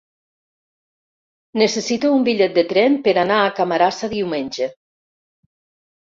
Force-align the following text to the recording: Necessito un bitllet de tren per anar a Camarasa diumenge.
Necessito 1.61 2.09
un 2.15 2.23
bitllet 2.27 2.55
de 2.55 2.63
tren 2.71 2.95
per 3.07 3.13
anar 3.25 3.37
a 3.41 3.51
Camarasa 3.59 4.09
diumenge. 4.15 4.71